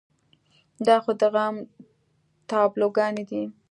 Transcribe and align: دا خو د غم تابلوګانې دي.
دا 0.85 0.95
خو 1.03 1.11
د 1.19 1.21
غم 1.33 1.55
تابلوګانې 2.49 3.23
دي. 3.29 3.43